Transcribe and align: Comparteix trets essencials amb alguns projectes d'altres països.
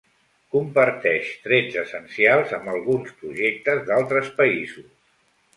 Comparteix 0.53 1.27
trets 1.43 1.77
essencials 1.83 2.55
amb 2.59 2.73
alguns 2.73 3.15
projectes 3.21 3.85
d'altres 3.91 4.33
països. 4.41 4.91